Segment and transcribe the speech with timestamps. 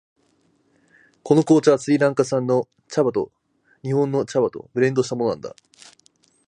[1.23, 3.31] この紅茶はスリランカ産の茶葉を
[3.83, 5.55] 日本の茶葉とブレンドしたものなんだ。